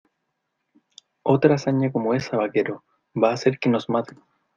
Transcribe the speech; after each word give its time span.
Otra 1.21 1.53
hazaña 1.53 1.91
como 1.91 2.15
esa, 2.15 2.35
vaquero, 2.35 2.83
va 3.13 3.29
a 3.29 3.33
hacer 3.35 3.59
que 3.59 3.69
nos 3.69 3.87
maten. 3.87 4.17